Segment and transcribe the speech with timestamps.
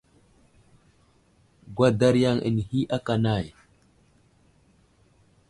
[1.75, 3.45] Gwadar yaŋ anehi aka nay.